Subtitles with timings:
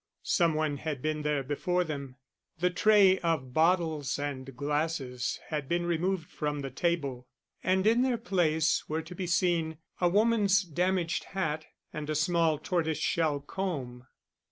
[0.23, 2.15] Some one had been there before them.
[2.57, 7.27] The tray of bottles and glasses had been removed from the table,
[7.63, 12.57] and in their place were to be seen a woman's damaged hat and a small
[12.57, 14.07] tortoise shell comb.